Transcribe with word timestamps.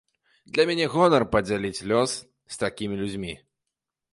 Для 0.55 0.63
мяне 0.69 0.87
гонар 0.93 1.25
падзяліць 1.35 1.85
лёс 1.91 2.15
з 2.57 2.59
такімі 2.65 2.95
людзьмі. 3.03 3.33